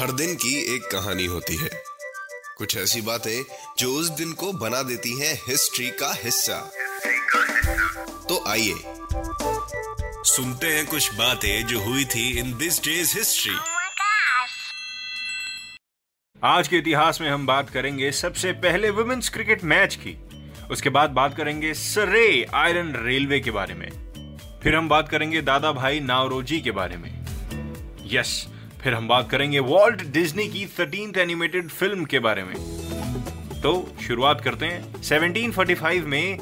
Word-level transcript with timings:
हर 0.00 0.12
दिन 0.12 0.34
की 0.34 0.74
एक 0.74 0.82
कहानी 0.82 1.24
होती 1.24 1.56
है। 1.56 1.70
कुछ 2.58 2.76
ऐसी 2.76 3.00
बातें 3.00 3.44
जो 3.78 3.94
उस 3.94 4.08
दिन 4.08 4.32
को 4.32 4.52
बना 4.52 4.82
देती 4.82 5.20
हैं 5.20 5.42
हिस्ट्री 5.48 5.90
का 5.90 6.14
हिस्सा। 6.14 6.72
तो 8.28 8.50
आइए 8.50 8.74
सुनते 10.24 10.66
हैं 10.66 10.86
कुछ 10.86 11.14
बातें 11.14 11.66
जो 11.66 11.80
हुई 11.80 12.04
थी 12.04 12.38
इन 12.38 12.58
दिस 12.58 12.82
डेज़ 12.82 13.18
हिस्ट्री! 13.18 13.56
आज 16.44 16.68
के 16.68 16.76
इतिहास 16.76 17.20
में 17.20 17.30
हम 17.30 17.46
बात 17.46 17.70
करेंगे 17.70 18.12
सबसे 18.12 18.52
पहले 18.52 18.90
वुमेन्स 18.90 19.28
क्रिकेट 19.28 19.64
मैच 19.64 19.94
की। 19.94 20.16
उसके 20.70 20.88
बाद 20.88 21.10
बात 21.10 21.36
करेंगे 21.36 21.74
सरे 21.74 22.46
आयरन 22.54 22.96
रेलवे 22.96 23.40
के 23.40 23.50
बारे 23.50 23.74
में। 23.74 24.09
फिर 24.62 24.74
हम 24.74 24.88
बात 24.88 25.08
करेंगे 25.08 25.40
दादा 25.42 25.72
भाई 25.72 26.00
नावरोजी 26.00 26.60
के 26.60 26.70
बारे 26.70 26.96
में। 26.96 27.10
यस 28.06 28.48
फिर 28.82 28.94
हम 28.94 29.08
बात 29.08 29.30
करेंगे 29.30 29.58
वॉल्ट 29.58 30.02
डिज्नी 30.02 30.48
की 30.48 30.66
थर्टींथ 30.66 31.18
एनिमेटेड 31.18 31.68
फ़िल्म 31.68 32.04
के 32.04 32.18
बारे 32.18 32.42
में। 32.42 32.54
तो 33.62 33.96
शुरुआत 34.06 34.40
करते 34.40 34.66
हैं। 34.66 35.02
1745 35.02 36.04
में 36.04 36.38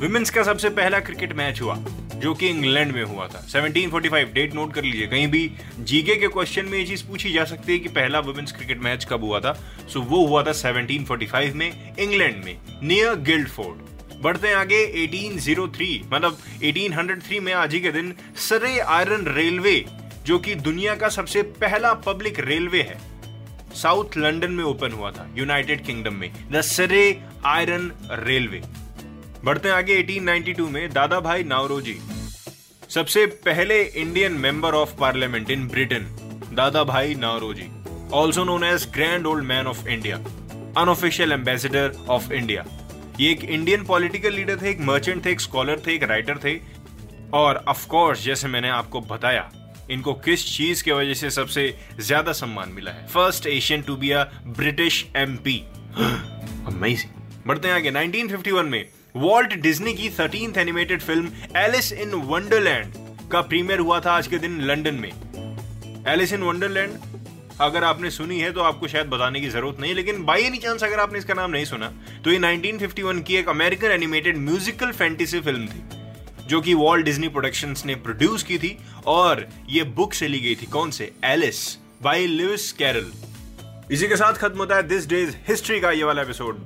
विमेंस 0.00 0.30
का 0.30 0.42
सबसे 0.42 0.70
पहला 0.70 1.00
क्रिकेट 1.00 1.32
मैच 1.32 1.60
हुआ 1.60 1.76
जो 2.14 2.34
कि 2.34 2.48
इंग्लैंड 2.48 2.92
में 2.92 3.02
हुआ 3.04 3.28
था। 3.28 3.46
1745 3.48 4.32
डेट 4.32 4.54
नोट 4.54 4.74
कर 4.74 4.84
लीजिए। 4.84 5.06
कहीं 5.06 5.28
भी 5.28 5.52
जीके 5.78 6.16
के 6.16 6.28
क्वेश्चन 6.28 6.64
में 6.64 6.78
ये 6.78 6.84
चीज़ 6.84 7.06
पूछी 7.06 7.32
जा 7.32 7.44
सकती 7.44 7.72
है 7.72 7.78
कि 7.78 7.88
पहला 7.88 8.20
वुमेन्स 8.20 8.52
क्रिकेट 8.52 8.80
मैच 8.80 9.04
कब 9.04 9.24
हुआ 9.24 9.40
था। 9.40 9.52
सो 9.88 10.00
so, 10.00 10.06
वो 10.06 10.26
हुआ 10.26 10.42
था 10.42 10.52
1745 10.52 11.54
में 11.54 11.96
इंग्लैंड 11.98 12.44
में 12.44 12.58
नियर 12.82 13.14
गिल्डफोर्ड 13.14 13.97
बढ़ते 14.22 14.48
हैं 14.48 14.54
आगे 14.54 14.80
1803 15.06 16.12
मतलब 16.12 16.38
1803 16.62 17.40
में 17.40 17.52
आज 17.52 17.74
ही 17.74 17.80
के 17.80 17.90
दिन 17.92 18.14
सरे 18.48 18.78
आयरन 18.78 19.26
रेलवे, 19.26 19.84
जो 20.26 20.38
कि 20.38 20.54
दुनिया 20.54 20.94
का 20.94 21.08
सबसे 21.08 21.42
पहला 21.60 21.92
पब्लिक 22.06 22.40
रेलवे 22.40 22.82
है, 22.82 22.98
साउथ 23.74 24.16
लंदन 24.16 24.52
में 24.52 24.64
ओपन 24.64 24.92
हुआ 24.92 25.10
था, 25.10 25.28
यूनाइटेड 25.36 25.84
किंगडम 25.84 26.14
में, 26.14 26.32
द 26.52 26.60
सरे 26.60 27.04
आयरन 27.46 27.90
रेलवे। 28.10 28.62
बढ़ते 29.44 29.68
हैं 29.68 29.74
आगे 29.74 30.02
1892 30.02 30.68
में 30.70 30.88
दादा 30.92 31.20
भाई 31.20 31.44
नावरोजी 31.44 31.98
सबसे 32.90 33.26
पहले 33.44 33.82
Indian 33.82 34.32
member 34.32 34.74
of 34.74 34.96
parliament 35.00 35.50
in 35.50 35.66
Britain 35.68 36.06
Dadabhai 36.84 37.14
Naoroji 37.14 37.68
also 38.14 38.44
known 38.44 38.64
as 38.64 38.88
grand 38.94 39.26
old 39.26 39.44
man 39.44 39.66
of 39.66 39.86
India 39.88 40.16
unofficial 40.82 41.32
ambassador 41.32 42.04
of 42.08 42.32
India 42.32 42.64
ये 43.20 43.30
एक 43.30 43.42
इंडियन 43.44 43.84
पॉलिटिकल 43.84 44.32
लीडर 44.32 44.60
थे, 44.62 44.70
एक 44.70 44.80
मर्चेंट 44.80 45.24
थे, 45.24 45.30
एक 45.30 45.40
स्कॉलर 45.40 45.80
थे, 45.86 45.94
एक 45.94 46.02
राइटर 46.02 46.38
थे। 46.44 46.58
और 47.34 47.64
ऑफ़ 47.68 47.86
कोर्स 47.88 48.24
जैसे 48.24 48.48
मैंने 48.48 48.68
आपको 48.70 49.00
बताया, 49.00 49.50
इनको 49.90 50.12
किस 50.26 50.44
चीज़ 50.56 50.82
की 50.84 50.92
वजह 50.92 51.14
से 51.14 51.30
सबसे 51.30 51.74
ज़्यादा 52.00 52.32
सम्मान 52.32 52.68
मिला 52.68 52.90
है? 52.90 53.06
First 53.06 53.46
Asian 53.46 53.82
to 53.82 53.96
be 53.96 54.10
a 54.10 54.24
British 54.48 55.04
MP 55.16 55.58
amazing 55.98 57.46
बढ़ते 57.46 57.68
हैं 57.68 57.74
आगे। 57.74 57.90
1951 57.90 58.64
में 58.64 58.84
वॉल्ट 59.16 59.54
डिज्नी 59.60 59.94
की 59.94 60.10
thirteenth 60.10 60.58
animated 60.58 61.00
film 61.00 61.32
Alice 61.56 61.92
in 61.92 62.14
Wonderland 62.26 62.92
का 63.32 63.40
प्रीमियर 63.42 63.78
हुआ 63.80 64.00
था 64.00 64.12
आज 64.12 64.26
के 64.26 64.38
दिन 64.38 64.60
लंदन 64.62 64.94
में। 64.94 65.10
एलिस 66.08 66.32
इन 66.32 66.42
वंडरलैंड 66.42 66.98
अगर 67.60 67.84
आपने 67.84 68.10
सुनी 68.10 68.38
है 68.40 68.50
तो 68.52 68.60
आपको 68.60 68.88
शायद 68.88 69.06
बताने 69.06 69.40
की 69.40 69.48
ज़रूरत 69.48 69.80
नहीं, 69.80 69.94
लेकिन 69.94 70.24
बाई 70.24 70.42
एनी 70.42 70.58
चांस 70.58 70.84
अगर 70.84 71.00
आपने 71.00 71.18
इसका 71.18 71.34
नाम 71.34 71.50
नहीं 71.50 71.64
सुना 71.64 71.92
तो 72.24 72.30
ये 72.30 72.38
1951 72.38 73.22
की 73.22 73.36
एक 73.36 73.48
American 73.48 73.90
animated 73.90 74.36
musical 74.38 74.92
fantasy 74.92 75.40
film 75.40 75.66
थी, 75.66 75.82
जो 76.46 76.60
कि 76.60 76.74
वॉल्ट 76.74 77.04
डिज्नी 77.04 77.28
प्रोडक्शंस 77.28 77.84
ने 77.86 77.94
प्रोड्यूस 77.96 78.42
की 78.42 78.58
थी, 78.58 78.76
और 79.06 79.46
ये 79.68 79.82
बुक 79.84 80.14
से 80.14 80.28
ली 80.28 80.40
गई 80.40 80.54
थी, 80.54 80.66
कौन 80.66 80.90
से? 80.90 81.12
एलिस 81.24 81.78
बाय 82.02 82.26
लुइस 82.26 82.70
कैरल 82.72 83.12
इसी 83.92 84.08
के 84.08 84.16
साथ 84.16 84.34
खत्म 84.34 84.58
होता 84.58 84.76
है 84.76 84.82
दिस 84.88 85.08
डेज़ 85.08 85.34
हिस्ट्री 85.48 85.80
का 85.80 85.90
ये 85.90 86.04
वाला 86.04 86.22
एपिसोड 86.22 86.60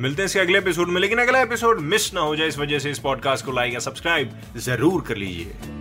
मिलते 0.00 0.22
हैं 0.22 0.26
इसके 0.26 0.40
अगले 0.40 0.58
एपिसोड 0.58 0.88
में, 0.88 1.00
लेकिन 1.00 1.18
अगला 1.18 1.40
एपिसोड 1.40 1.80
मिस 1.80 2.12
ना 2.14 2.20
हो 2.20 2.34
जाए, 2.36 2.48
इस 2.48 2.58
वजह 2.58 2.78
से 2.78 2.90
इस 2.90 2.98
पॉडकास्ट 2.98 3.44
को 3.44 3.52
लाइक 3.52 3.74
या 3.74 3.80
सब्सक्राइब 3.80 4.40
ज़रूर 4.56 5.04
कर 5.08 5.16
लीजिए। 5.16 5.80